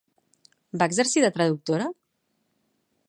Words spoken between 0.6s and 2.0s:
Va exercir de traductora?